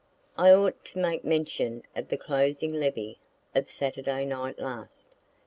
[0.35, 3.19] I ought to make mention of the closing levee
[3.53, 5.07] of Saturday night last.